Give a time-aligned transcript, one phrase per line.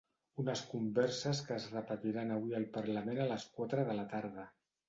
[0.43, 4.49] Unes converses que es repetiran avui al parlament a les quatre de la tarda.